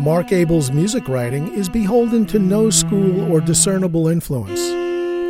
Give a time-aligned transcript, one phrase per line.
[0.00, 4.60] Mark Abel's music writing is beholden to no school or discernible influence.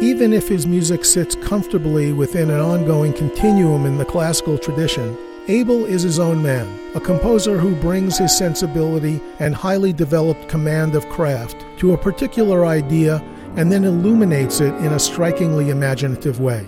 [0.02, 5.84] Even if his music sits comfortably within an ongoing continuum in the classical tradition, Abel
[5.84, 11.06] is his own man, a composer who brings his sensibility and highly developed command of
[11.10, 13.22] craft to a particular idea
[13.56, 16.66] and then illuminates it in a strikingly imaginative way.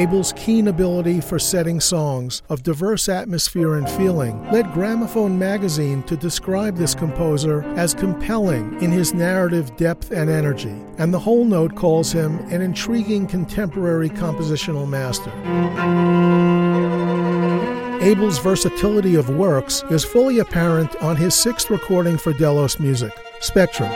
[0.00, 6.16] Abel's keen ability for setting songs of diverse atmosphere and feeling led Gramophone magazine to
[6.16, 11.76] describe this composer as compelling in his narrative depth and energy, and the whole note
[11.76, 15.30] calls him an intriguing contemporary compositional master.
[18.02, 23.90] Abel's versatility of works is fully apparent on his sixth recording for Delos Music, Spectrum.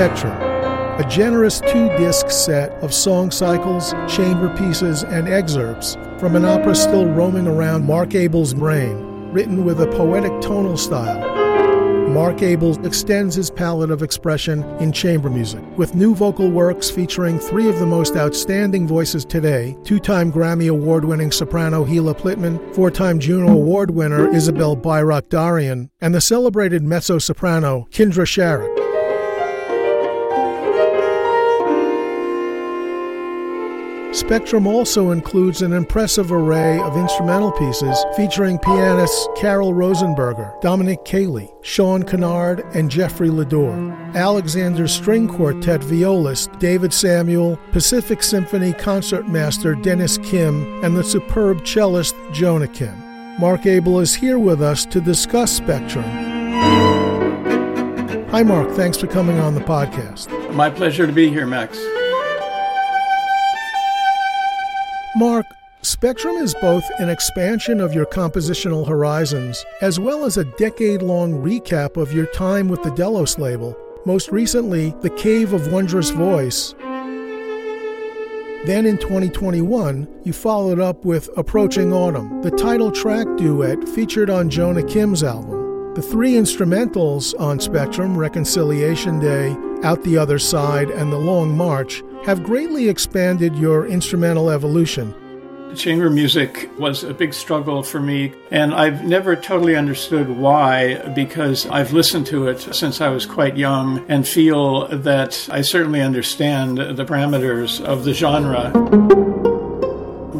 [0.00, 6.46] Spectrum, a generous two disc set of song cycles, chamber pieces, and excerpts from an
[6.46, 8.96] opera still roaming around Mark Abel's brain,
[9.30, 11.20] written with a poetic tonal style.
[12.08, 17.38] Mark Abel extends his palette of expression in chamber music, with new vocal works featuring
[17.38, 22.74] three of the most outstanding voices today two time Grammy Award winning soprano Hila Plitmann,
[22.74, 28.89] four time Juno Award winner Isabel Isabelle Bayrakdarian, and the celebrated mezzo soprano Kindra Scharich.
[34.12, 41.52] Spectrum also includes an impressive array of instrumental pieces featuring pianists Carol Rosenberger, Dominic Cheli,
[41.62, 50.18] Sean Kennard, and Jeffrey LaDeur, Alexander String Quartet violist David Samuel, Pacific Symphony concertmaster Dennis
[50.18, 52.96] Kim, and the superb cellist Jonah Kim.
[53.38, 56.04] Mark Abel is here with us to discuss Spectrum.
[58.30, 58.72] Hi, Mark.
[58.72, 60.52] Thanks for coming on the podcast.
[60.52, 61.78] My pleasure to be here, Max.
[65.20, 65.44] Mark,
[65.82, 71.34] Spectrum is both an expansion of your compositional horizons as well as a decade long
[71.34, 73.76] recap of your time with the Delos label,
[74.06, 76.74] most recently, The Cave of Wondrous Voice.
[78.64, 84.48] Then in 2021, you followed up with Approaching Autumn, the title track duet featured on
[84.48, 85.92] Jonah Kim's album.
[85.92, 92.02] The three instrumentals on Spectrum, Reconciliation Day, Out the Other Side, and The Long March,
[92.24, 95.14] have greatly expanded your instrumental evolution.
[95.74, 101.66] Chamber music was a big struggle for me, and I've never totally understood why, because
[101.66, 106.78] I've listened to it since I was quite young and feel that I certainly understand
[106.78, 108.72] the parameters of the genre.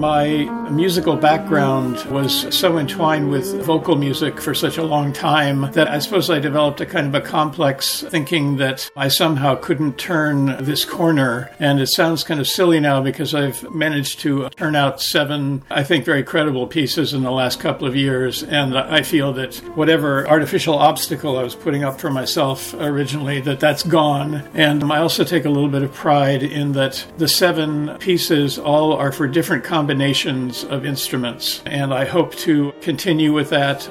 [0.00, 5.88] My musical background was so entwined with vocal music for such a long time that
[5.88, 10.56] I suppose I developed a kind of a complex thinking that I somehow couldn't turn
[10.64, 11.50] this corner.
[11.58, 15.84] And it sounds kind of silly now because I've managed to turn out seven, I
[15.84, 18.42] think, very credible pieces in the last couple of years.
[18.42, 23.60] And I feel that whatever artificial obstacle I was putting up for myself originally, that
[23.60, 24.48] that's gone.
[24.54, 28.94] And I also take a little bit of pride in that the seven pieces all
[28.94, 33.90] are for different combinations combinations of instruments, and I hope to continue with that.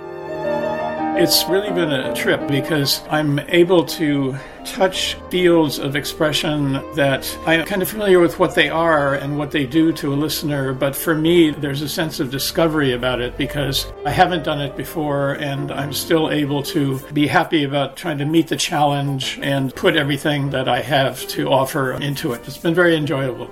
[1.21, 4.33] It's really been a trip because I'm able to
[4.63, 9.51] touch fields of expression that I'm kind of familiar with what they are and what
[9.51, 13.37] they do to a listener, but for me, there's a sense of discovery about it
[13.37, 18.19] because I haven't done it before and I'm still able to be happy about trying
[18.19, 22.47] to meet the challenge and put everything that I have to offer into it.
[22.47, 23.49] It's been very enjoyable.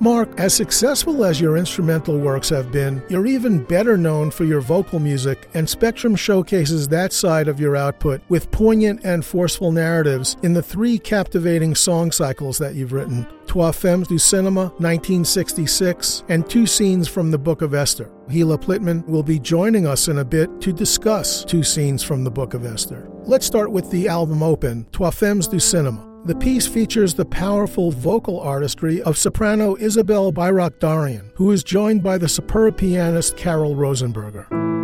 [0.00, 4.60] Mark, as successful as your instrumental works have been, you're even better known for your
[4.60, 10.36] vocal music, and Spectrum showcases that side of your output with poignant and forceful narratives
[10.44, 16.48] in the three captivating song cycles that you've written Trois Femmes du Cinema, 1966, and
[16.48, 18.10] two scenes from the Book of Esther.
[18.28, 22.30] Hila Plitmann will be joining us in a bit to discuss two scenes from the
[22.30, 23.08] Book of Esther.
[23.24, 26.07] Let's start with the album open, Trois Femmes du Cinema.
[26.24, 32.18] The piece features the powerful vocal artistry of soprano Isabel Bayrakdarian, who is joined by
[32.18, 34.77] the superb pianist Carol Rosenberger.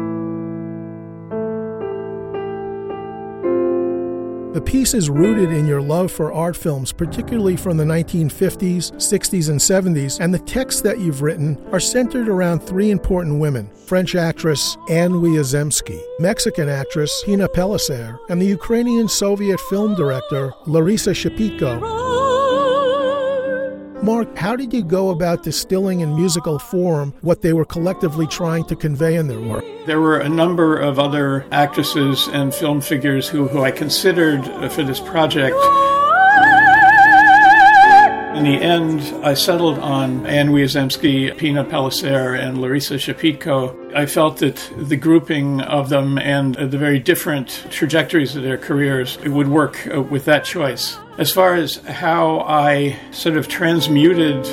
[4.54, 9.48] The piece is rooted in your love for art films, particularly from the 1950s, 60s,
[9.48, 14.14] and 70s, and the texts that you've written are centered around three important women French
[14.14, 22.03] actress Anne Wiazemsky, Mexican actress Pina Pellicer, and the Ukrainian Soviet film director Larisa Shepitko.
[24.04, 28.62] Mark, how did you go about distilling in musical form what they were collectively trying
[28.66, 29.64] to convey in their work?
[29.86, 34.82] There were a number of other actresses and film figures who, who I considered for
[34.82, 35.56] this project.
[38.36, 43.94] In the end, I settled on Anne Wiazemsky, Pina Pellicer, and Larissa Shepitko.
[43.94, 49.16] I felt that the grouping of them and the very different trajectories of their careers
[49.20, 50.98] would work uh, with that choice.
[51.16, 54.44] As far as how I sort of transmuted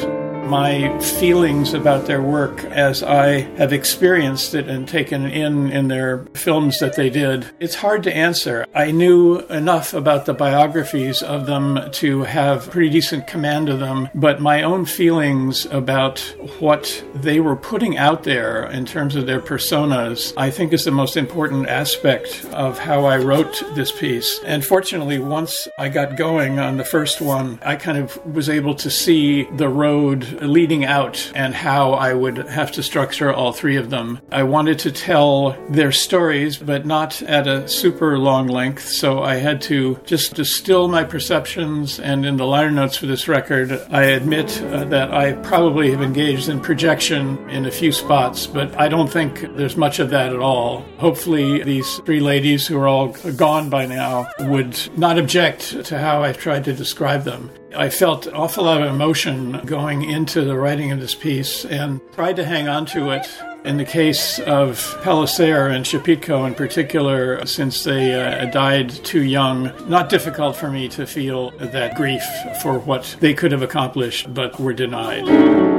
[0.44, 6.26] my feelings about their work as I have experienced it and taken in in their
[6.34, 7.46] films that they did.
[7.60, 8.66] It's hard to answer.
[8.74, 14.10] I knew enough about the biographies of them to have pretty decent command of them,
[14.16, 16.20] but my own feelings about
[16.60, 20.92] what they were putting out there in terms of their personas, I think is the
[20.92, 24.40] most important aspect of how I wrote this piece.
[24.46, 28.76] And fortunately, once I got going on the first one, I kind of was able
[28.76, 33.76] to see the road leading out and how I would have to structure all three
[33.76, 34.20] of them.
[34.32, 39.36] I wanted to tell their stories, but not at a super long length, so I
[39.36, 42.00] had to just distill my perceptions.
[42.00, 46.02] And in the liner notes for this record, I admit uh, that I probably have
[46.02, 50.34] engaged in projection in a few spots, but I don't think there's much of that
[50.34, 50.82] at all.
[50.98, 56.24] Hopefully, these three ladies who are all gone by now would not object to how
[56.24, 57.50] I've tried to describe them.
[57.76, 62.02] I felt an awful lot of emotion going into the writing of this piece and
[62.14, 63.28] tried to hang on to it.
[63.64, 69.72] In the case of Pellicer and Shepitko in particular, since they uh, died too young,
[69.88, 72.24] not difficult for me to feel that grief
[72.62, 75.71] for what they could have accomplished but were denied.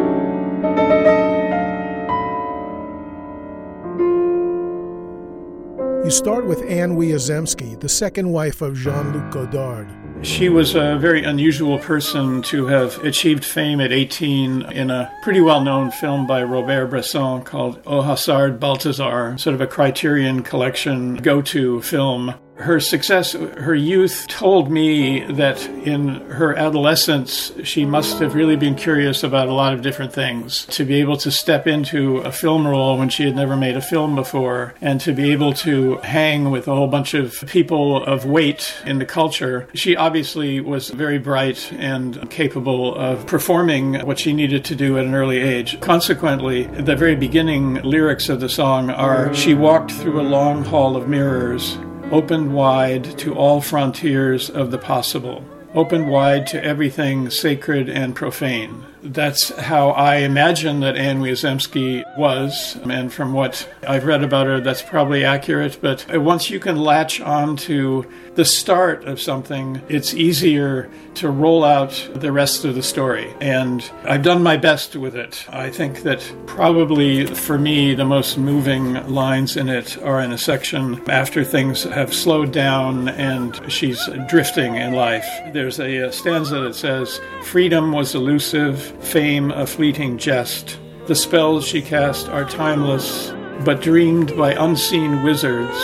[6.12, 9.88] Start with Anne Wiazemsky, the second wife of Jean Luc Godard.
[10.20, 15.41] She was a very unusual person to have achieved fame at 18 in a pretty
[15.41, 21.17] well known film by Robert Bresson called Au Hasard Balthazar, sort of a Criterion collection
[21.17, 28.19] go to film her success, her youth told me that in her adolescence, she must
[28.19, 30.67] have really been curious about a lot of different things.
[30.67, 33.81] To be able to step into a film role when she had never made a
[33.81, 38.25] film before, and to be able to hang with a whole bunch of people of
[38.25, 44.33] weight in the culture, she obviously was very bright and capable of performing what she
[44.33, 45.81] needed to do at an early age.
[45.81, 50.97] Consequently, the very beginning lyrics of the song are She walked through a long hall
[50.97, 51.79] of mirrors
[52.12, 55.43] opened wide to all frontiers of the possible,
[55.75, 58.85] opened wide to everything sacred and profane.
[59.03, 64.61] That's how I imagine that Anne Wiazemsky was, and from what I've read about her,
[64.61, 65.79] that's probably accurate.
[65.81, 71.65] But once you can latch on to the start of something, it's easier to roll
[71.65, 73.35] out the rest of the story.
[73.41, 75.45] And I've done my best with it.
[75.51, 80.39] I think that probably for me, the most moving lines in it are in a
[80.39, 85.27] section after things have slowed down and she's drifting in life.
[85.53, 90.79] There's a, stanza that says, Freedom was elusive, fame a fleeting jest.
[91.06, 93.32] The spells she cast are timeless,
[93.65, 95.77] but dreamed by unseen wizards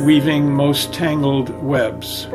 [0.00, 2.28] weaving most tangled webs.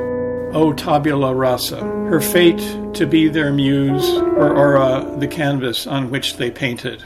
[0.54, 2.60] O tabula rasa, her fate
[2.94, 7.04] to be their muse, or aura the canvas on which they painted.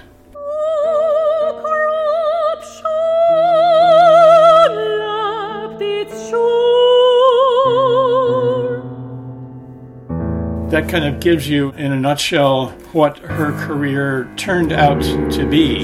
[10.76, 15.02] That kind of gives you, in a nutshell, what her career turned out
[15.32, 15.84] to be.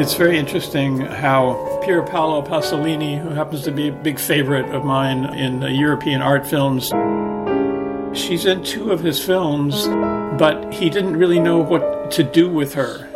[0.00, 4.84] It's very interesting how Pier Paolo Pasolini, who happens to be a big favorite of
[4.84, 6.92] mine in European art films,
[8.16, 9.88] she's in two of his films,
[10.38, 13.11] but he didn't really know what to do with her.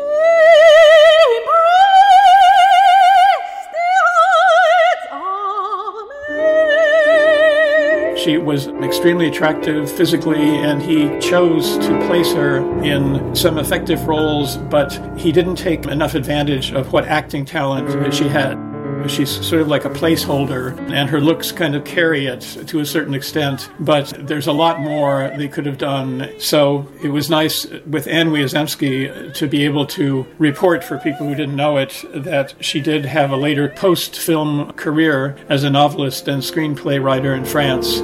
[8.27, 14.57] She was extremely attractive physically, and he chose to place her in some effective roles,
[14.57, 18.66] but he didn't take enough advantage of what acting talent she had.
[19.09, 22.87] She's sort of like a placeholder, and her looks kind of carry it to a
[22.87, 26.31] certain extent, but there's a lot more they could have done.
[26.39, 31.35] So it was nice with Anne Wiazemsky to be able to report for people who
[31.35, 36.29] didn't know it that she did have a later post film career as a novelist
[36.29, 38.01] and screenplay writer in France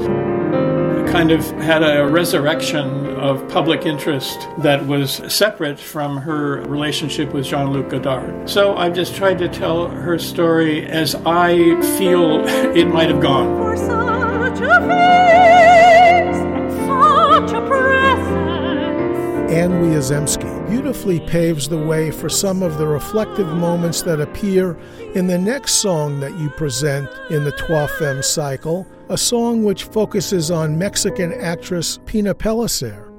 [1.12, 7.46] kind of had a resurrection of public interest that was separate from her relationship with
[7.46, 8.50] Jean Luc Godard.
[8.50, 12.44] So I've just tried to tell her story as I feel
[12.76, 13.56] it might have gone.
[13.56, 19.52] For such a face and such a presence.
[19.52, 24.76] Anne Wiazemsky beautifully paves the way for some of the reflective moments that appear
[25.14, 29.84] in the next song that you present in the Trois Femmes cycle, a song which
[29.84, 33.11] focuses on Mexican actress Pina Pellicer.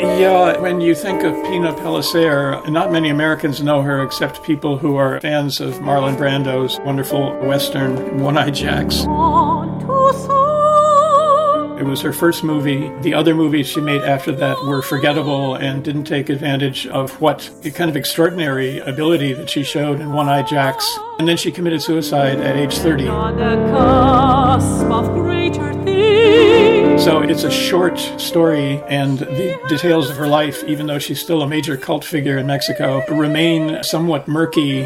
[0.00, 4.94] Yeah, when you think of Pina Pellicer, not many Americans know her except people who
[4.96, 9.04] are fans of Marlon Brando's wonderful Western One-Eyed Jacks.
[11.80, 12.90] It was her first movie.
[13.02, 17.50] The other movies she made after that were forgettable and didn't take advantage of what
[17.74, 20.98] kind of extraordinary ability that she showed in One-Eyed Jacks.
[21.18, 23.08] And then she committed suicide at age 30.
[27.08, 31.40] So it's a short story, and the details of her life, even though she's still
[31.40, 34.82] a major cult figure in Mexico, remain somewhat murky.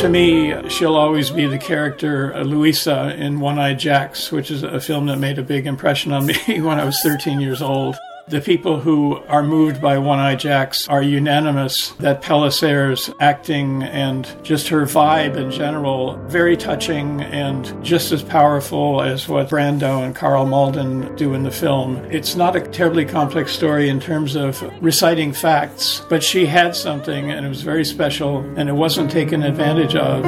[0.00, 4.80] To me, she'll always be the character uh, Luisa in One-Eyed Jacks, which is a
[4.80, 7.96] film that made a big impression on me when I was 13 years old.
[8.28, 14.68] The people who are moved by One-Eyed Jacks are unanimous that Pellicer's acting and just
[14.68, 20.46] her vibe in general, very touching and just as powerful as what Brando and Karl
[20.46, 21.96] Malden do in the film.
[22.10, 27.30] It's not a terribly complex story in terms of reciting facts, but she had something
[27.30, 30.24] and it was very special and it wasn't taken advantage of.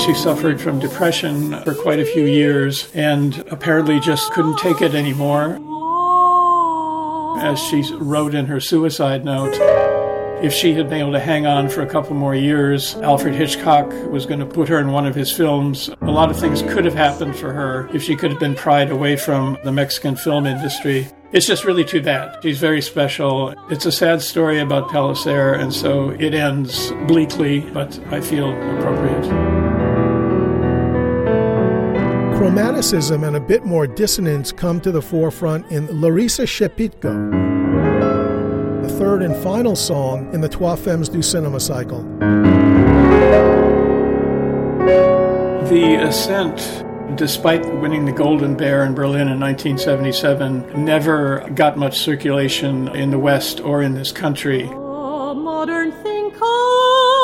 [0.00, 4.94] She suffered from depression for quite a few years and apparently just couldn't take it
[4.94, 5.60] anymore
[7.38, 9.54] as she wrote in her suicide note.
[10.42, 13.92] If she had been able to hang on for a couple more years, Alfred Hitchcock
[14.10, 15.88] was going to put her in one of his films.
[16.00, 18.90] A lot of things could have happened for her if she could have been pried
[18.90, 21.06] away from the Mexican film industry.
[21.30, 22.42] It's just really too bad.
[22.42, 23.54] She's very special.
[23.70, 29.51] It's a sad story about Pellicer, and so it ends bleakly, but I feel appropriate
[32.42, 37.30] chromaticism and a bit more dissonance come to the forefront in Larissa Shepitko,
[38.82, 42.02] the third and final song in the Trois Femmes du Cinema cycle.
[45.68, 52.88] The Ascent, despite winning the Golden Bear in Berlin in 1977, never got much circulation
[52.88, 54.62] in the West or in this country.
[54.64, 57.21] A modern thing Corina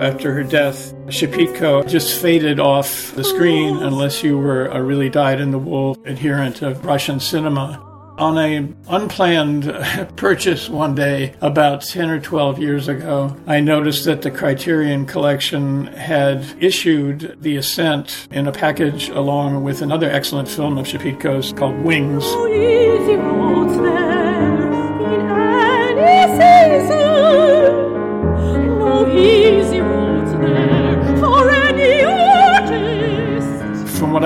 [0.00, 5.98] After her death, Shepitko just faded off the screen unless you were a really dyed-in-the-wool
[6.06, 7.86] adherent of Russian cinema.
[8.16, 9.64] On an unplanned
[10.16, 15.88] purchase one day about 10 or 12 years ago, I noticed that the Criterion Collection
[15.88, 21.78] had issued The Ascent in a package along with another excellent film of Shepitko's called
[21.82, 22.24] Wings.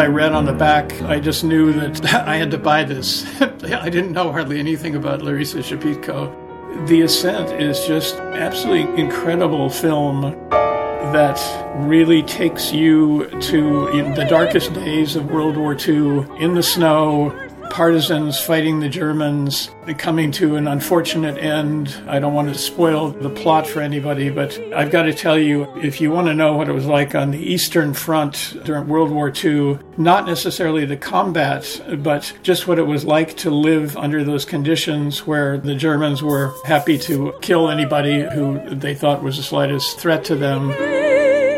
[0.05, 3.25] I read on the back, I just knew that I had to buy this.
[3.41, 6.87] I didn't know hardly anything about Larissa Shepitko.
[6.87, 10.21] The Ascent is just absolutely incredible film
[10.51, 11.41] that
[11.89, 17.31] really takes you to the darkest days of World War II in the snow,
[17.75, 21.93] partisans fighting the Germans, coming to an unfortunate end.
[22.07, 25.67] I don't want to spoil the plot for anybody, but I've got to tell you
[25.83, 29.11] if you want to know what it was like on the Eastern Front during World
[29.11, 34.23] War II, not necessarily the combat, but just what it was like to live under
[34.23, 39.43] those conditions where the Germans were happy to kill anybody who they thought was the
[39.43, 41.04] slightest threat to them.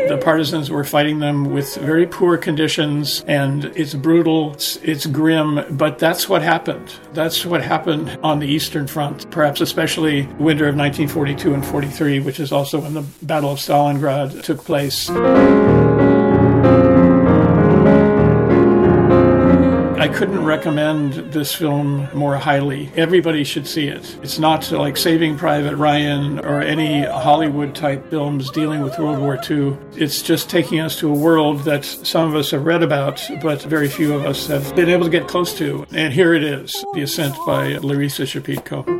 [0.07, 5.65] The partisans were fighting them with very poor conditions, and it's brutal, it's, it's grim,
[5.71, 6.93] but that's what happened.
[7.13, 12.39] That's what happened on the Eastern Front, perhaps especially winter of 1942 and 43, which
[12.39, 15.09] is also when the Battle of Stalingrad took place.
[20.07, 22.89] I couldn't recommend this film more highly.
[22.95, 24.17] Everybody should see it.
[24.23, 29.37] It's not like Saving Private Ryan or any Hollywood type films dealing with World War
[29.49, 29.75] II.
[29.97, 33.61] It's just taking us to a world that some of us have read about, but
[33.63, 35.85] very few of us have been able to get close to.
[35.91, 38.96] And here it is The Ascent by Larissa Shepitko.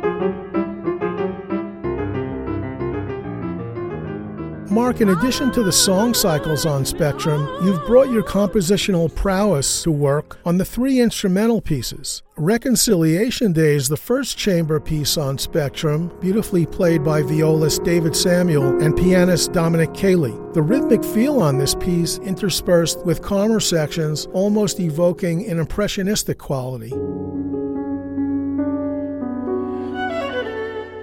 [4.78, 9.90] Mark, in addition to the song cycles on Spectrum, you've brought your compositional prowess to
[9.90, 12.22] work on the three instrumental pieces.
[12.36, 18.80] Reconciliation Day is the first chamber piece on Spectrum, beautifully played by violist David Samuel
[18.80, 20.54] and pianist Dominic Cheli.
[20.54, 26.92] The rhythmic feel on this piece interspersed with calmer sections, almost evoking an impressionistic quality.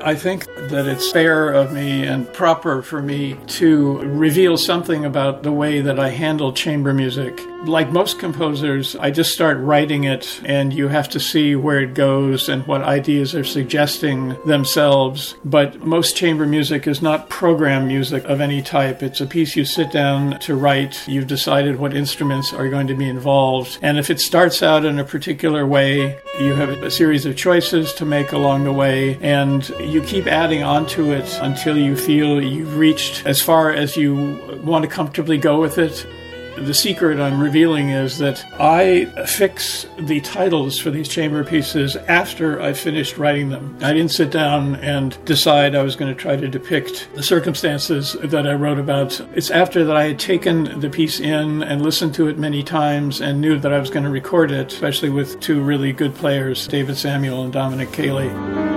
[0.05, 5.41] I think that it's fair of me and proper for me to reveal something about
[5.41, 7.41] the way that I handle chamber music.
[7.65, 11.95] Like most composers, I just start writing it and you have to see where it
[11.95, 15.33] goes and what ideas are suggesting themselves.
[15.43, 19.01] But most chamber music is not program music of any type.
[19.01, 21.07] It's a piece you sit down to write.
[21.07, 23.79] You've decided what instruments are going to be involved.
[23.81, 27.91] And if it starts out in a particular way, you have a series of choices
[27.93, 32.41] to make along the way and you keep adding on to it until you feel
[32.41, 36.05] you've reached as far as you want to comfortably go with it.
[36.57, 42.61] The secret I'm revealing is that I fix the titles for these chamber pieces after
[42.61, 43.77] I finished writing them.
[43.81, 48.13] I didn't sit down and decide I was going to try to depict the circumstances
[48.23, 49.19] that I wrote about.
[49.35, 53.19] It's after that I had taken the piece in and listened to it many times
[53.19, 56.67] and knew that I was going to record it, especially with two really good players,
[56.69, 58.74] David Samuel and Dominic Cheli.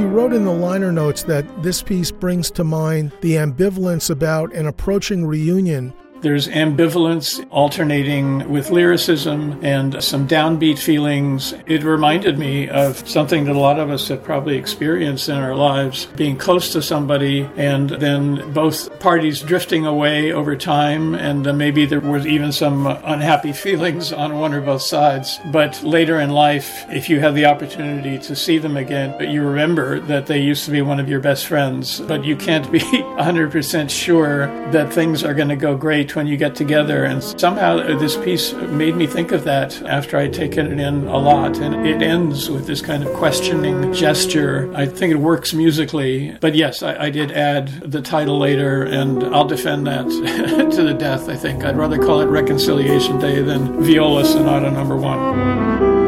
[0.00, 4.50] He wrote in the liner notes that this piece brings to mind the ambivalence about
[4.54, 11.54] an approaching reunion there's ambivalence alternating with lyricism and some downbeat feelings.
[11.66, 15.54] It reminded me of something that a lot of us have probably experienced in our
[15.54, 21.14] lives being close to somebody and then both parties drifting away over time.
[21.14, 25.38] And uh, maybe there was even some unhappy feelings on one or both sides.
[25.50, 30.00] But later in life, if you have the opportunity to see them again, you remember
[30.00, 33.90] that they used to be one of your best friends, but you can't be 100%
[33.90, 37.04] sure that things are going to go great when you get together.
[37.04, 41.18] And somehow this piece made me think of that after I'd taken it in a
[41.18, 41.58] lot.
[41.58, 44.72] And it ends with this kind of questioning gesture.
[44.74, 46.36] I think it works musically.
[46.40, 50.04] But yes, I, I did add the title later, and I'll defend that
[50.74, 51.64] to the death, I think.
[51.64, 55.99] I'd rather call it Reconciliation Day than Viola Sonata number one.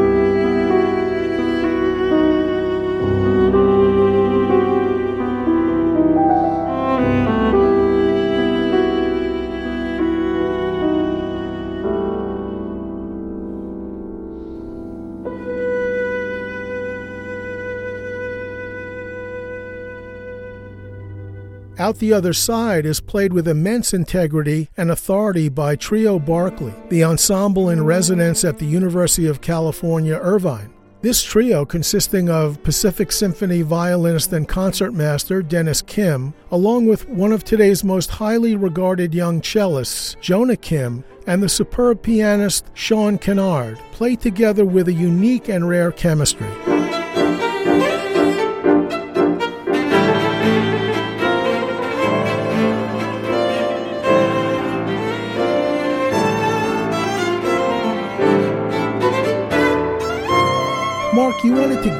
[21.93, 27.03] Out the Other Side is played with immense integrity and authority by Trio Barclay, the
[27.03, 30.73] ensemble in residence at the University of California, Irvine.
[31.03, 37.43] This trio, consisting of Pacific Symphony violinist and concertmaster Dennis Kim, along with one of
[37.43, 44.15] today's most highly regarded young cellists, Jonah Kim, and the superb pianist Sean Kennard, play
[44.15, 46.49] together with a unique and rare chemistry.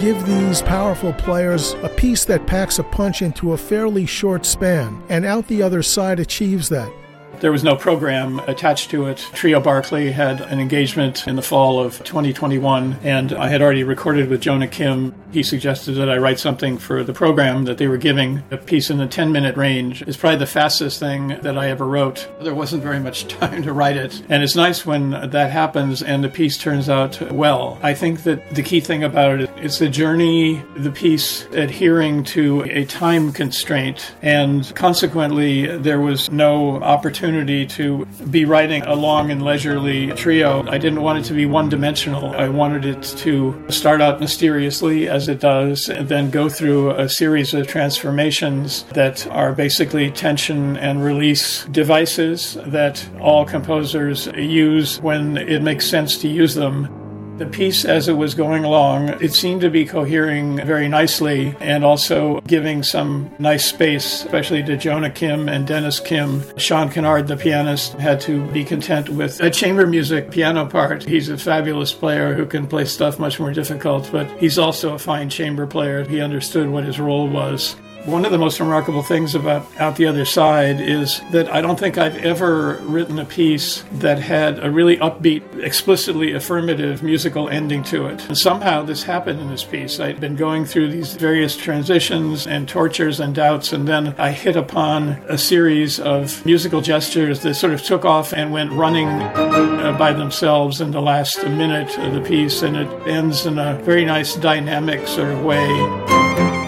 [0.04, 5.02] Give these powerful players a piece that packs a punch into a fairly short span,
[5.08, 6.92] and Out the Other Side achieves that.
[7.40, 9.18] There was no program attached to it.
[9.34, 14.30] Trio Barclay had an engagement in the fall of 2021, and I had already recorded
[14.30, 15.14] with Jonah Kim.
[15.32, 18.44] He suggested that I write something for the program that they were giving.
[18.52, 21.86] A piece in the 10 minute range is probably the fastest thing that I ever
[21.86, 22.30] wrote.
[22.40, 26.24] There wasn't very much time to write it, and it's nice when that happens and
[26.24, 27.80] the piece turns out well.
[27.82, 32.64] I think that the key thing about it is the journey, the piece adhering to
[32.64, 39.32] a time constraint, and consequently, there was no opportunity opportunity to be writing a long
[39.32, 40.68] and leisurely trio.
[40.68, 42.36] I didn't want it to be one dimensional.
[42.36, 47.08] I wanted it to start out mysteriously as it does, and then go through a
[47.08, 55.38] series of transformations that are basically tension and release devices that all composers use when
[55.38, 57.03] it makes sense to use them.
[57.38, 61.84] The piece, as it was going along, it seemed to be cohering very nicely and
[61.84, 66.44] also giving some nice space, especially to Jonah Kim and Dennis Kim.
[66.58, 71.04] Sean Kennard, the pianist, had to be content with a chamber music piano part.
[71.04, 75.00] He's a fabulous player who can play stuff much more difficult, but he's also a
[75.00, 76.08] fine chamber player.
[76.08, 77.76] He understood what his role was.
[78.06, 81.80] One of the most remarkable things about Out the Other Side is that I don't
[81.80, 87.82] think I've ever written a piece that had a really upbeat, explicitly affirmative musical ending
[87.84, 88.26] to it.
[88.28, 90.02] And somehow this happened in this piece.
[90.02, 94.58] I'd been going through these various transitions and tortures and doubts, and then I hit
[94.58, 99.96] upon a series of musical gestures that sort of took off and went running uh,
[99.98, 104.04] by themselves in the last minute of the piece, and it ends in a very
[104.04, 106.63] nice dynamic sort of way.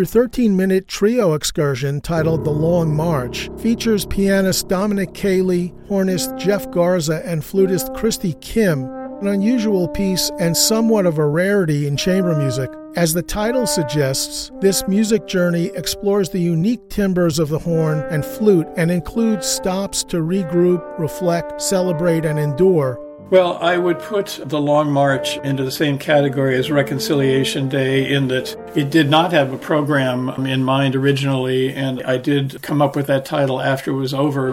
[0.00, 6.70] Your 13 minute trio excursion titled The Long March features pianist Dominic Cheli, hornist Jeff
[6.70, 12.34] Garza, and flutist Christy Kim, an unusual piece and somewhat of a rarity in chamber
[12.34, 12.70] music.
[12.96, 18.24] As the title suggests, this music journey explores the unique timbres of the horn and
[18.24, 22.98] flute and includes stops to regroup, reflect, celebrate, and endure
[23.30, 28.26] well, I would put the Long March into the same category as Reconciliation Day in
[28.28, 32.96] that it did not have a program in mind originally, and I did come up
[32.96, 34.50] with that title after it was over.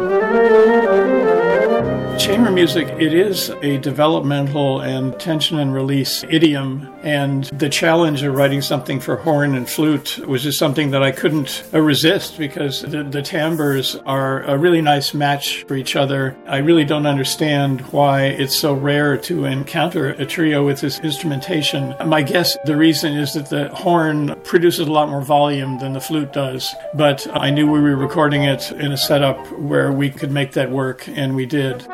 [2.19, 8.35] Chamber music, it is a developmental and tension and release idiom, and the challenge of
[8.35, 12.81] writing something for horn and flute was just something that I couldn't uh, resist because
[12.81, 16.35] the, the timbres are a really nice match for each other.
[16.47, 21.95] I really don't understand why it's so rare to encounter a trio with this instrumentation.
[22.05, 26.01] My guess, the reason is that the horn produces a lot more volume than the
[26.01, 30.31] flute does, but I knew we were recording it in a setup where we could
[30.31, 31.87] make that work, and we did.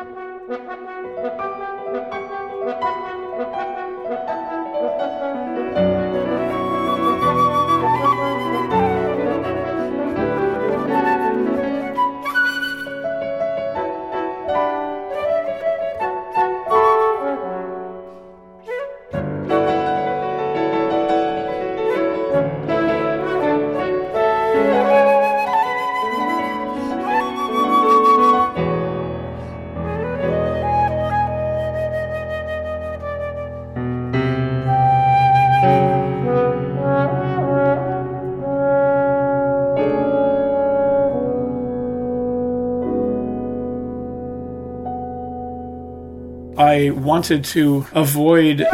[47.24, 48.66] Wanted to avoid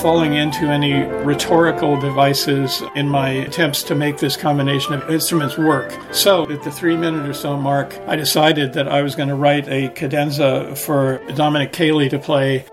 [0.00, 5.92] falling into any rhetorical devices in my attempts to make this combination of instruments work.
[6.12, 9.34] So, at the three minute or so mark, I decided that I was going to
[9.34, 12.66] write a cadenza for Dominic Cheli to play.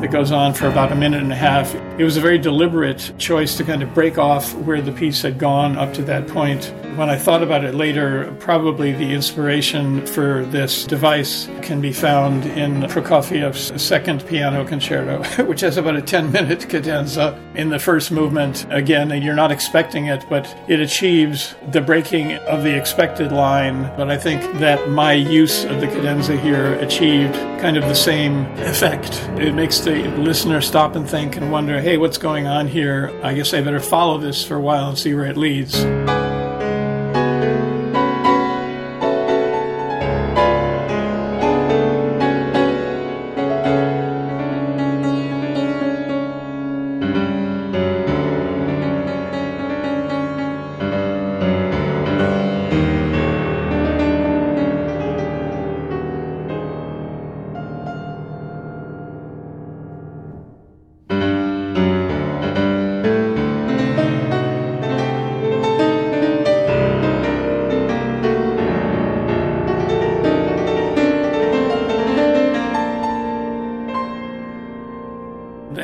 [0.00, 1.74] that goes on for about a minute and a half.
[2.00, 5.38] It was a very deliberate choice to kind of break off where the piece had
[5.38, 6.72] gone up to that point.
[7.00, 12.44] When I thought about it later, probably the inspiration for this device can be found
[12.44, 18.10] in Prokofiev's second piano concerto, which has about a 10 minute cadenza in the first
[18.10, 18.66] movement.
[18.68, 23.84] Again, and you're not expecting it, but it achieves the breaking of the expected line.
[23.96, 27.32] But I think that my use of the cadenza here achieved
[27.62, 29.26] kind of the same effect.
[29.38, 33.10] It makes the listener stop and think and wonder, hey, what's going on here?
[33.22, 35.82] I guess I better follow this for a while and see where it leads.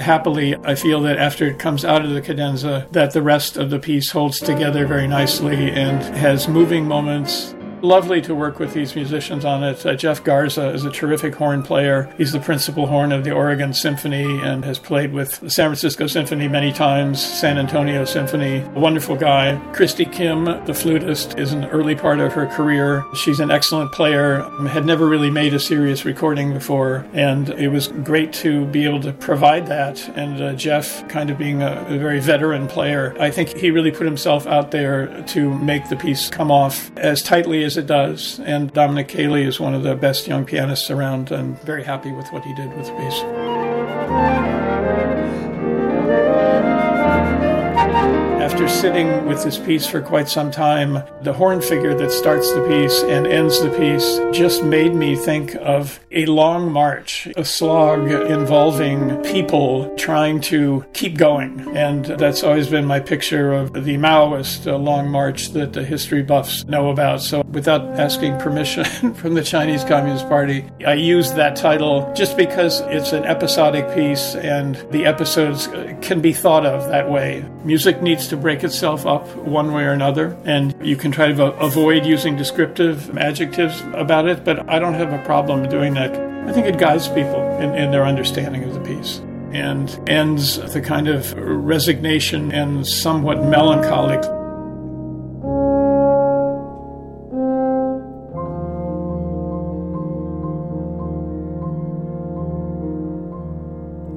[0.06, 3.70] Happily, I feel that after it comes out of the cadenza, that the rest of
[3.70, 7.55] the piece holds together very nicely and has moving moments
[7.86, 9.86] lovely to work with these musicians on it.
[9.86, 12.12] Uh, Jeff Garza is a terrific horn player.
[12.18, 16.06] He's the principal horn of the Oregon Symphony and has played with the San Francisco
[16.06, 18.58] Symphony many times, San Antonio Symphony.
[18.58, 19.60] A wonderful guy.
[19.72, 23.04] Christy Kim, the flutist, is an early part of her career.
[23.14, 27.88] She's an excellent player, had never really made a serious recording before, and it was
[27.88, 30.08] great to be able to provide that.
[30.16, 33.90] And uh, Jeff, kind of being a, a very veteran player, I think he really
[33.90, 38.40] put himself out there to make the piece come off as tightly as it does.
[38.40, 42.28] And Dominic Cheli is one of the best young pianists around, and very happy with
[42.32, 44.65] what he did with the piece.
[48.56, 52.66] After sitting with this piece for quite some time, the horn figure that starts the
[52.66, 58.10] piece and ends the piece just made me think of a long march, a slog
[58.10, 61.76] involving people trying to keep going.
[61.76, 66.64] And that's always been my picture of the Maoist long march that the history buffs
[66.64, 67.20] know about.
[67.20, 72.80] So without asking permission from the Chinese Communist Party, I used that title just because
[72.86, 75.66] it's an episodic piece and the episodes
[76.00, 77.44] can be thought of that way.
[77.62, 81.44] Music needs to break itself up one way or another, and you can try to
[81.54, 86.14] avoid using descriptive adjectives about it, but I don't have a problem doing that.
[86.48, 89.18] I think it guides people in, in their understanding of the piece
[89.50, 94.22] and ends the kind of resignation and somewhat melancholic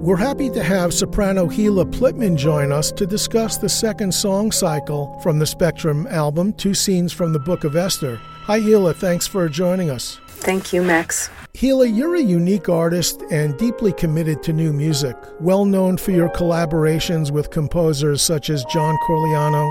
[0.01, 5.19] We're happy to have soprano Hila Plitmann join us to discuss the second song cycle
[5.19, 8.15] from the Spectrum album, Two Scenes from the Book of Esther.
[8.15, 8.95] Hi, Hila.
[8.95, 10.17] Thanks for joining us.
[10.29, 11.29] Thank you, Max.
[11.53, 16.29] Hila, you're a unique artist and deeply committed to new music, well known for your
[16.29, 19.69] collaborations with composers such as John Corigliano,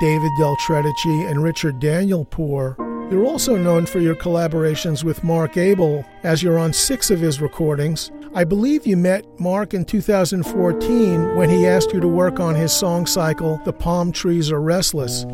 [0.00, 2.76] David Del Tredici, and Richard Danielpour.
[3.12, 7.40] You're also known for your collaborations with Mark Abel, as you're on six of his
[7.40, 8.10] recordings.
[8.38, 12.72] I believe you met Mark in 2014 when he asked you to work on his
[12.72, 15.24] song cycle, The Palm Trees Are Restless.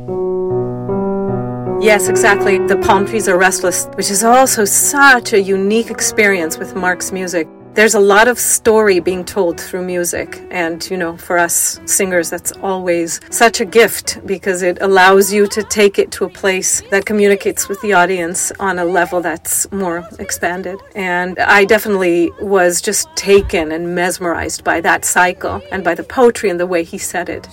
[1.84, 2.56] Yes, exactly.
[2.66, 7.46] The Palm Trees Are Restless, which is also such a unique experience with Mark's music
[7.74, 10.46] there's a lot of story being told through music.
[10.50, 15.48] And, you know, for us singers, that's always such a gift because it allows you
[15.48, 19.70] to take it to a place that communicates with the audience on a level that's
[19.72, 20.78] more expanded.
[20.94, 26.50] And I definitely was just taken and mesmerized by that cycle and by the poetry
[26.50, 27.48] and the way he said it.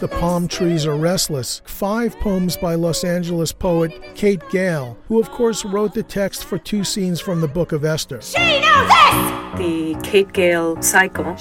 [0.00, 5.28] The Palm Trees Are Restless, five poems by Los Angeles poet Kate Gale, who of
[5.32, 8.20] course wrote the text for two scenes from the Book of Esther.
[8.20, 9.58] She knows this!
[9.58, 11.36] The Kate Gale cycle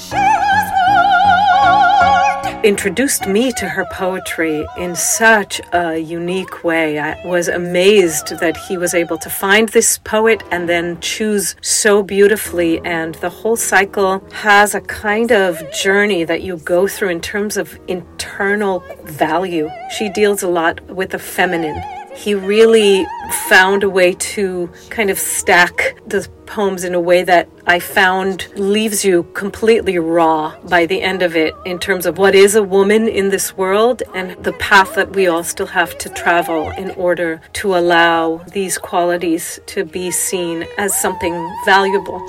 [2.63, 6.99] introduced me to her poetry in such a unique way.
[6.99, 12.01] I was amazed that he was able to find this poet and then choose so
[12.01, 12.79] beautifully.
[12.83, 17.57] And the whole cycle has a kind of journey that you go through in terms
[17.57, 19.69] of internal value.
[19.95, 21.81] She deals a lot with the feminine
[22.17, 23.05] he really
[23.47, 28.47] found a way to kind of stack the poems in a way that I found
[28.55, 32.63] leaves you completely raw by the end of it in terms of what is a
[32.63, 36.91] woman in this world and the path that we all still have to travel in
[36.91, 42.25] order to allow these qualities to be seen as something valuable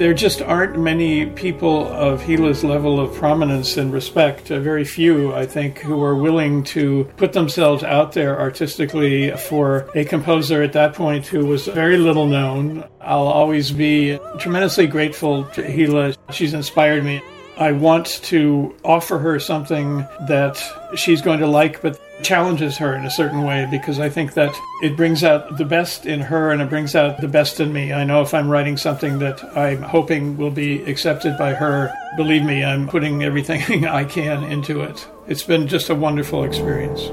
[0.00, 5.34] there just aren't many people of Hila's level of prominence and respect, uh, very few,
[5.34, 10.72] I think, who are willing to put themselves out there artistically for a composer at
[10.72, 12.82] that point who was very little known.
[13.02, 16.16] I'll always be tremendously grateful to Hila.
[16.32, 17.20] She's inspired me.
[17.58, 20.64] I want to offer her something that
[20.96, 24.54] she's going to like, but challenges her in a certain way because I think that
[24.82, 27.92] it brings out the best in her and it brings out the best in me.
[27.92, 32.44] I know if I'm writing something that I'm hoping will be accepted by her, believe
[32.44, 35.08] me, I'm putting everything I can into it.
[35.28, 37.10] It's been just a wonderful experience.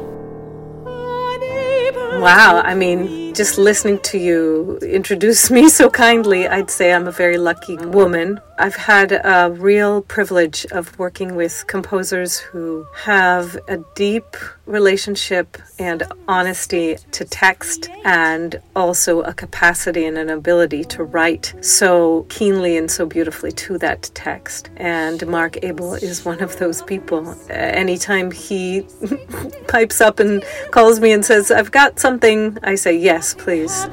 [2.19, 7.11] Wow, I mean, just listening to you introduce me so kindly, I'd say I'm a
[7.11, 8.41] very lucky woman.
[8.59, 16.01] I've had a real privilege of working with composers who have a deep relationship and
[16.27, 22.89] honesty to text and also a capacity and an ability to write so keenly and
[22.89, 24.71] so beautifully to that text.
[24.77, 27.35] And Mark Abel is one of those people.
[27.51, 28.87] Anytime he
[29.67, 33.87] pipes up and calls me and says, I've got something, I say, Yes, please.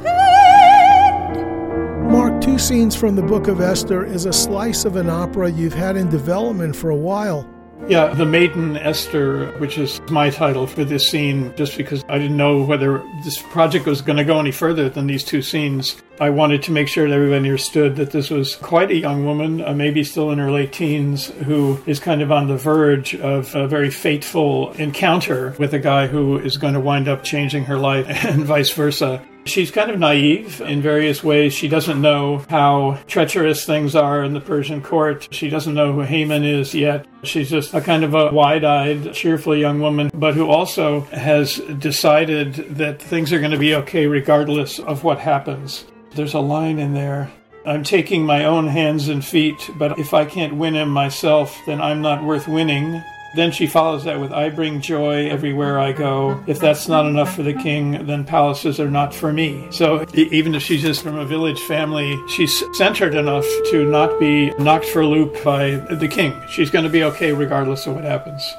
[2.11, 5.75] Mark, two scenes from the Book of Esther is a slice of an opera you've
[5.75, 7.49] had in development for a while.
[7.89, 12.37] Yeah, The Maiden Esther, which is my title for this scene, just because I didn't
[12.37, 15.97] know whether this project was going to go any further than these two scenes.
[16.21, 19.61] I wanted to make sure that everybody understood that this was quite a young woman,
[19.61, 23.53] uh, maybe still in her late teens, who is kind of on the verge of
[23.57, 27.79] a very fateful encounter with a guy who is going to wind up changing her
[27.79, 29.25] life and vice versa.
[29.45, 31.53] She's kind of naive in various ways.
[31.53, 35.29] She doesn't know how treacherous things are in the Persian court.
[35.31, 37.07] She doesn't know who Haman is yet.
[37.23, 41.57] She's just a kind of a wide eyed, cheerful young woman, but who also has
[41.79, 45.85] decided that things are going to be okay regardless of what happens.
[46.15, 47.31] There's a line in there
[47.67, 51.81] I'm taking my own hands and feet, but if I can't win him myself, then
[51.81, 53.03] I'm not worth winning.
[53.37, 56.43] Then she follows that with, I bring joy everywhere I go.
[56.47, 59.67] If that's not enough for the king, then palaces are not for me.
[59.71, 64.51] So even if she's just from a village family, she's centered enough to not be
[64.53, 66.41] knocked for a loop by the king.
[66.49, 68.57] She's going to be okay regardless of what happens.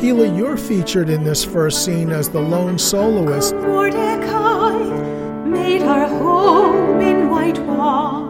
[0.00, 3.54] Hila, you're featured in this first scene as the lone soloist.
[3.54, 4.72] Mordecai
[5.46, 8.29] made our home in whitewashed walls.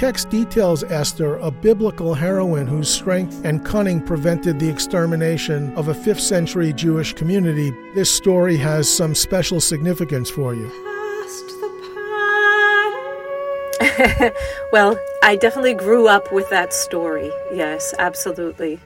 [0.00, 5.92] Text details Esther, a biblical heroine whose strength and cunning prevented the extermination of a
[5.92, 7.70] 5th century Jewish community.
[7.94, 10.70] This story has some special significance for you.
[14.72, 17.30] Well, I definitely grew up with that story.
[17.52, 18.78] Yes, absolutely.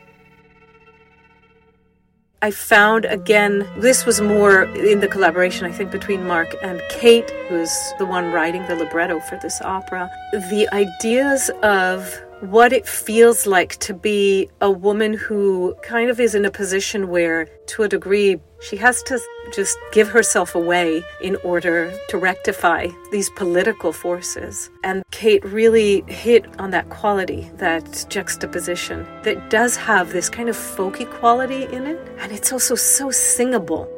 [2.44, 7.30] I found again, this was more in the collaboration, I think, between Mark and Kate,
[7.48, 10.11] who's the one writing the libretto for this opera.
[10.30, 16.35] The ideas of what it feels like to be a woman who kind of is
[16.35, 19.18] in a position where, to a degree, she has to
[19.54, 24.70] just give herself away in order to rectify these political forces.
[24.83, 30.57] And Kate really hit on that quality, that juxtaposition that does have this kind of
[30.57, 32.00] folky quality in it.
[32.18, 33.88] And it's also so singable.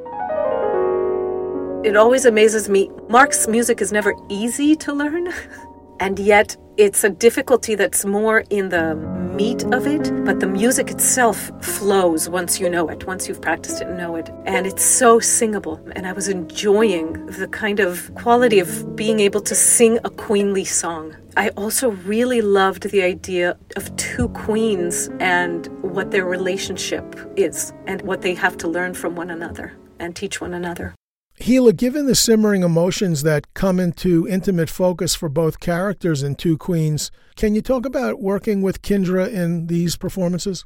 [1.85, 2.90] It always amazes me.
[3.09, 5.32] Mark's music is never easy to learn.
[6.00, 8.94] And yet, it's a difficulty that's more in the
[9.37, 13.80] meat of it, but the music itself flows once you know it, once you've practiced
[13.80, 14.30] it and know it.
[14.44, 15.80] And it's so singable.
[15.94, 20.64] And I was enjoying the kind of quality of being able to sing a queenly
[20.64, 21.16] song.
[21.37, 27.04] I also really loved the idea of two queens and what their relationship
[27.37, 30.94] is and what they have to learn from one another and teach one another.
[31.40, 36.57] Hila, given the simmering emotions that come into intimate focus for both characters in Two
[36.57, 40.64] Queens, can you talk about working with Kindra in these performances?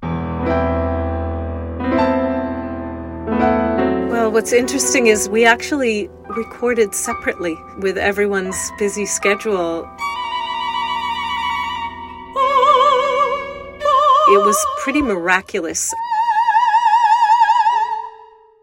[4.11, 9.81] Well, what's interesting is we actually recorded separately with everyone's busy schedule.
[14.33, 15.93] It was pretty miraculous.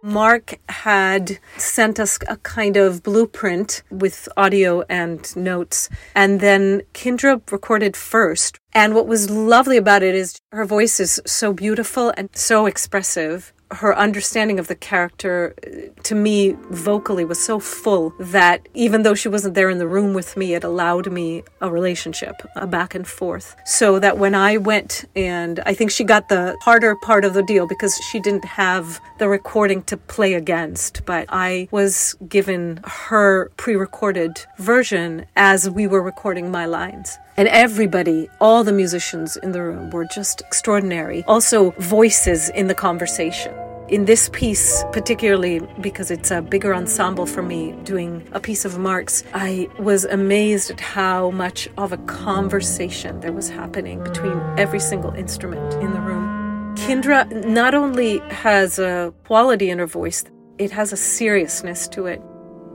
[0.07, 7.41] Mark had sent us a kind of blueprint with audio and notes, and then Kindra
[7.51, 8.57] recorded first.
[8.71, 13.51] And what was lovely about it is her voice is so beautiful and so expressive.
[13.71, 19.13] Her understanding of the character, uh, to me, vocally was so full that even though
[19.13, 22.95] she wasn't there in the room with me, it allowed me a relationship, a back
[22.95, 23.55] and forth.
[23.65, 27.43] So that when I went, and I think she got the harder part of the
[27.43, 33.49] deal because she didn't have the recording to play against, but I was given her
[33.57, 37.17] pre recorded version as we were recording my lines.
[37.37, 41.23] And everybody, all the musicians in the room were just extraordinary.
[41.27, 43.53] Also, voices in the conversation.
[43.89, 48.79] In this piece, particularly because it's a bigger ensemble for me, doing a piece of
[48.79, 54.79] Mark's, I was amazed at how much of a conversation there was happening between every
[54.79, 56.75] single instrument in the room.
[56.75, 60.23] Kindra not only has a quality in her voice,
[60.57, 62.19] it has a seriousness to it.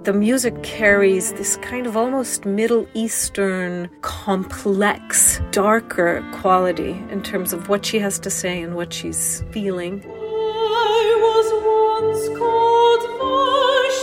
[0.04, 7.68] The music carries this kind of almost Middle Eastern, complex, darker quality in terms of
[7.68, 10.02] what she has to say and what she's feeling.
[10.04, 11.52] I was
[12.02, 13.02] once called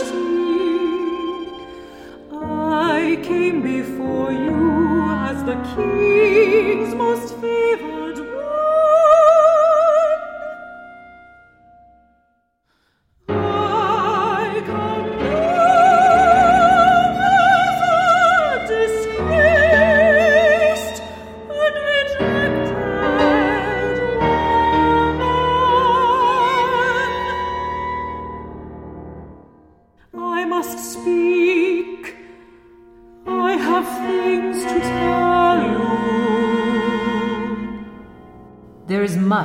[0.00, 0.38] Vashti.
[2.32, 7.99] I came before you as the king's most favored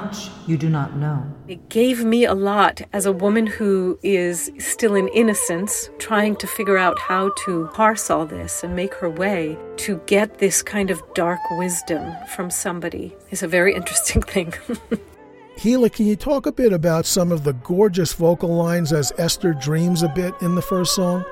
[0.03, 1.25] much you do not know.
[1.47, 6.47] It gave me a lot as a woman who is still in innocence, trying to
[6.47, 10.89] figure out how to parse all this and make her way to get this kind
[10.91, 14.53] of dark wisdom from somebody is a very interesting thing.
[15.57, 19.53] Hila, can you talk a bit about some of the gorgeous vocal lines as Esther
[19.53, 21.23] dreams a bit in the first song?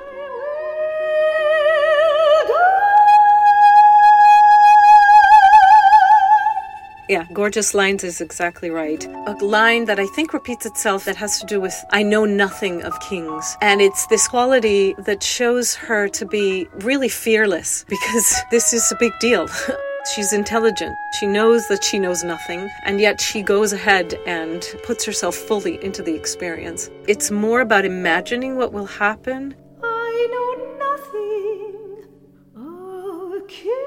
[7.09, 9.05] Yeah, gorgeous lines is exactly right.
[9.27, 12.81] A line that I think repeats itself that has to do with I know nothing
[12.83, 13.57] of kings.
[13.61, 18.95] And it's this quality that shows her to be really fearless because this is a
[18.99, 19.47] big deal.
[20.15, 20.95] She's intelligent.
[21.19, 25.81] She knows that she knows nothing, and yet she goes ahead and puts herself fully
[25.83, 26.89] into the experience.
[27.07, 29.55] It's more about imagining what will happen.
[29.81, 32.05] I know nothing
[32.57, 33.82] of kings.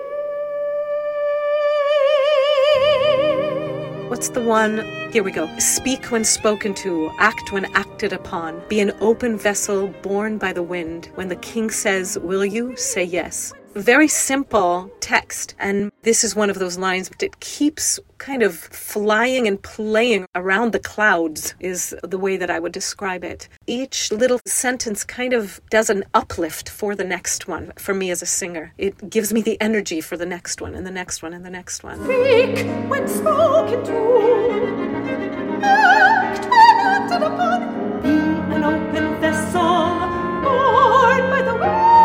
[4.08, 4.84] What's the one?
[5.10, 5.48] Here we go.
[5.58, 8.62] Speak when spoken to, act when acted upon.
[8.68, 11.10] Be an open vessel borne by the wind.
[11.16, 12.76] When the king says, Will you?
[12.76, 13.52] Say yes.
[13.76, 19.46] Very simple text, and this is one of those lines that keeps kind of flying
[19.46, 23.50] and playing around the clouds, is the way that I would describe it.
[23.66, 28.22] Each little sentence kind of does an uplift for the next one for me as
[28.22, 28.72] a singer.
[28.78, 31.50] It gives me the energy for the next one, and the next one, and the
[31.50, 32.02] next one.
[32.02, 35.60] Speak when spoken to.
[35.62, 38.00] Act when acted upon.
[38.00, 38.08] Be
[38.54, 39.98] an open vessel,
[40.42, 41.95] borne by the wind.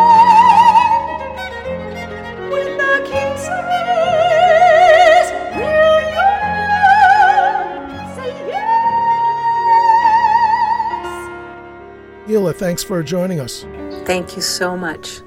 [12.32, 13.66] Hila, thanks for joining us.
[14.06, 15.22] Thank you so much.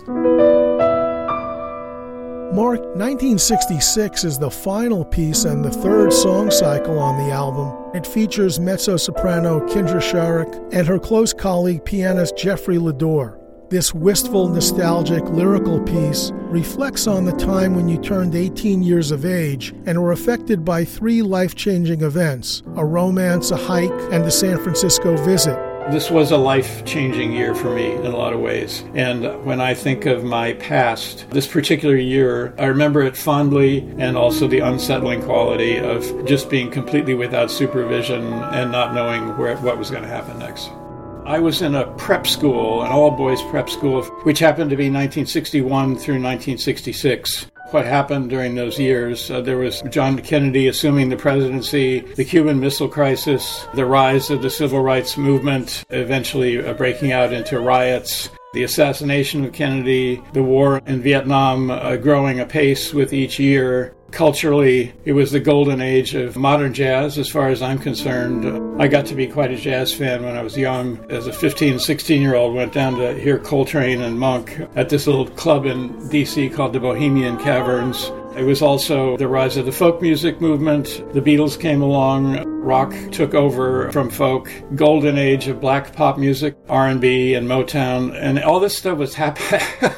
[2.55, 7.75] Mark, 1966 is the final piece and the third song cycle on the album.
[7.95, 13.39] It features mezzo soprano Kindra Scharich and her close colleague pianist Jeffrey LaDeur.
[13.69, 19.27] This wistful, nostalgic, lyrical piece reflects on the time when you turned 18 years of
[19.27, 24.31] age and were affected by three life changing events a romance, a hike, and the
[24.31, 25.74] San Francisco visit.
[25.91, 28.83] This was a life changing year for me in a lot of ways.
[28.95, 34.17] And when I think of my past, this particular year, I remember it fondly and
[34.17, 39.77] also the unsettling quality of just being completely without supervision and not knowing where, what
[39.77, 40.71] was going to happen next.
[41.27, 44.85] I was in a prep school, an all boys prep school, which happened to be
[44.85, 49.29] 1961 through 1966 what happened during those years.
[49.33, 54.43] Uh, there was John Kennedy assuming the presidency, the Cuban Missile Crisis, the rise of
[54.43, 58.31] the civil rights movement, eventually uh, breaking out into riots.
[58.53, 64.93] The assassination of Kennedy, the war in Vietnam uh, growing apace with each year, culturally,
[65.05, 68.81] it was the golden age of modern jazz, as far as I'm concerned.
[68.81, 71.05] I got to be quite a jazz fan when I was young.
[71.11, 75.07] As a 15, 16 year old, went down to hear Coltrane and Monk at this
[75.07, 76.49] little club in D.C.
[76.51, 78.11] called the Bohemian Caverns.
[78.37, 81.03] It was also the rise of the folk music movement.
[81.13, 82.54] The Beatles came along.
[82.65, 84.51] Rock took over from folk.
[84.75, 89.39] Golden age of black pop music, R&B, and Motown, and all this stuff was hap-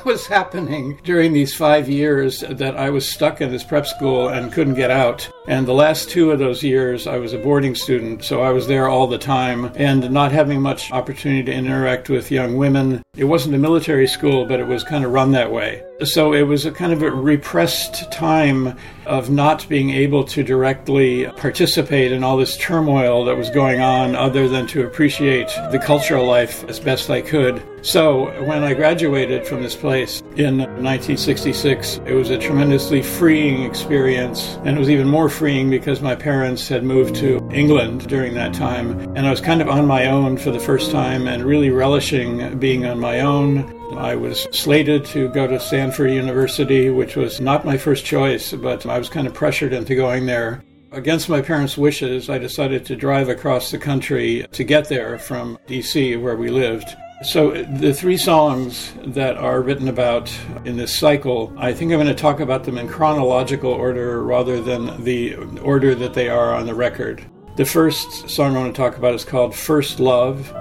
[0.05, 4.53] was happening during these five years that I was stuck in this prep school and
[4.53, 5.31] couldn't get out.
[5.49, 8.67] And the last two of those years, I was a boarding student, so I was
[8.67, 13.03] there all the time and not having much opportunity to interact with young women.
[13.17, 15.85] It wasn't a military school, but it was kind of run that way.
[16.05, 18.77] So it was a kind of a repressed time
[19.07, 24.17] of not being able to directly participate in all this turmoil that was going on
[24.17, 27.63] other than to appreciate the cultural life as best I could.
[27.87, 34.59] So when I graduated from this place in 1966, it was a tremendously freeing experience.
[34.65, 38.53] And it was even more freeing because my parents had moved to England during that
[38.53, 38.99] time.
[39.15, 42.59] And I was kind of on my own for the first time and really relishing
[42.59, 43.73] being on my own.
[43.97, 48.85] I was slated to go to Stanford University, which was not my first choice, but
[48.85, 50.61] I was kind of pressured into going there.
[50.91, 55.57] Against my parents' wishes, I decided to drive across the country to get there from
[55.69, 56.97] DC, where we lived.
[57.23, 60.31] So, the three songs that are written about
[60.67, 64.61] in this cycle, I think I'm going to talk about them in chronological order rather
[64.61, 67.25] than the order that they are on the record.
[67.57, 70.53] The first song I want to talk about is called First Love.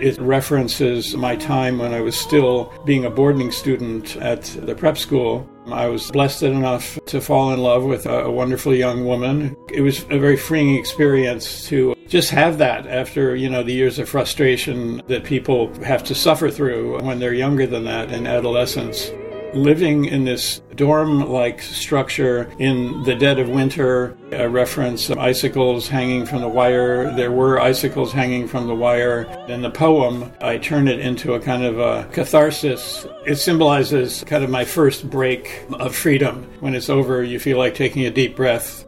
[0.00, 4.96] It references my time when I was still being a boarding student at the prep
[4.96, 5.46] school.
[5.66, 9.56] I was blessed enough to fall in love with a, wonderful young woman.
[9.72, 13.98] It was a very freeing experience to just have that after, you know, the years
[13.98, 19.10] of frustration that people have to suffer through when they're younger than that in adolescence.
[19.54, 24.16] Living in this dorm like structure in the dead of winter.
[24.32, 27.14] I reference icicles hanging from the wire.
[27.14, 29.22] There were icicles hanging from the wire.
[29.48, 33.06] In the poem, I turn it into a kind of a catharsis.
[33.26, 36.48] It symbolizes kind of my first break of freedom.
[36.60, 38.84] When it's over, you feel like taking a deep breath.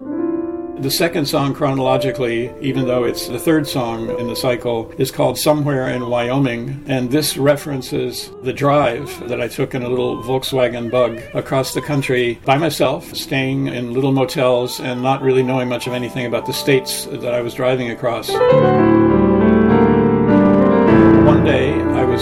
[0.83, 5.39] The second song, chronologically, even though it's the third song in the cycle, is called
[5.39, 6.85] Somewhere in Wyoming.
[6.89, 11.83] And this references the drive that I took in a little Volkswagen bug across the
[11.83, 16.47] country by myself, staying in little motels and not really knowing much of anything about
[16.47, 18.28] the states that I was driving across.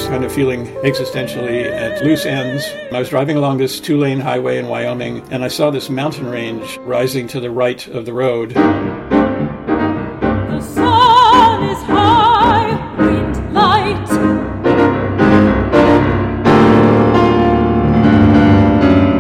[0.01, 2.65] Was kind of feeling existentially at loose ends.
[2.91, 6.27] I was driving along this two lane highway in Wyoming, and I saw this mountain
[6.31, 8.53] range rising to the right of the road.
[8.53, 8.61] The
[10.63, 14.09] sun is high, wind light.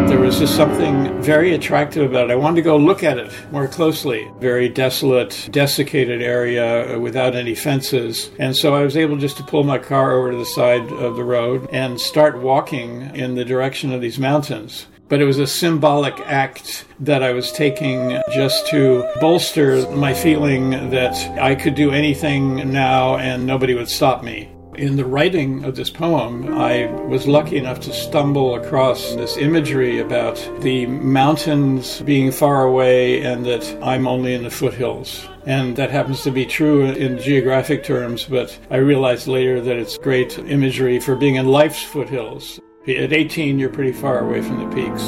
[0.08, 2.32] There was just something very attractive about it.
[2.32, 4.30] I wanted to go look at it more closely.
[4.40, 8.30] Very desolate, desiccated area uh, without any fences.
[8.38, 11.16] And so I was able just to pull my car over to the side of
[11.16, 14.86] the road and start walking in the direction of these mountains.
[15.08, 20.90] But it was a symbolic act that I was taking just to bolster my feeling
[20.90, 24.50] that I could do anything now and nobody would stop me.
[24.80, 29.98] In the writing of this poem, I was lucky enough to stumble across this imagery
[29.98, 35.28] about the mountains being far away and that I'm only in the foothills.
[35.44, 39.98] And that happens to be true in geographic terms, but I realized later that it's
[39.98, 42.58] great imagery for being in life's foothills.
[42.88, 45.02] At 18, you're pretty far away from the peaks.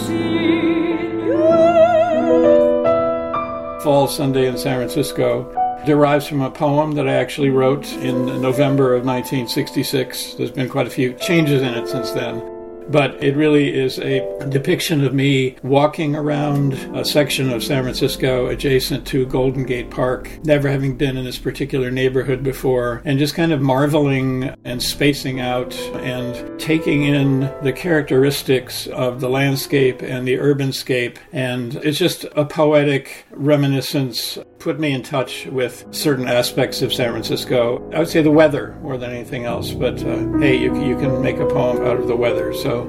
[3.83, 8.95] Fall Sunday in San Francisco derives from a poem that I actually wrote in November
[8.95, 10.35] of 1966.
[10.35, 12.49] There's been quite a few changes in it since then.
[12.89, 18.49] But it really is a depiction of me walking around a section of San Francisco
[18.49, 23.35] adjacent to Golden Gate Park, never having been in this particular neighborhood before, and just
[23.35, 30.26] kind of marveling and spacing out and taking in the characteristics of the landscape and
[30.26, 31.18] the urbanscape.
[31.33, 37.10] And it's just a poetic reminiscence, put me in touch with certain aspects of San
[37.10, 37.90] Francisco.
[37.92, 41.20] I would say the weather more than anything else, but uh, hey, you, you can
[41.20, 42.54] make a poem out of the weather.
[42.54, 42.84] So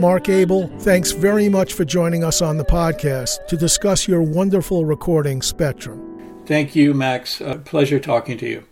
[0.00, 4.84] Mark Abel, thanks very much for joining us on the podcast to discuss your wonderful
[4.84, 6.42] recording, Spectrum.
[6.46, 7.40] thank you, Max.
[7.40, 8.64] Uh, pleasure talking to you.